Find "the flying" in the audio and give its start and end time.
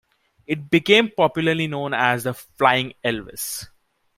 2.23-2.93